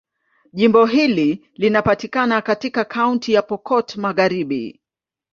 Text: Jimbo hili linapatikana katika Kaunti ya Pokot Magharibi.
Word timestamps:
Jimbo 0.53 0.85
hili 0.85 1.49
linapatikana 1.55 2.41
katika 2.41 2.85
Kaunti 2.85 3.33
ya 3.33 3.41
Pokot 3.41 3.95
Magharibi. 3.95 4.81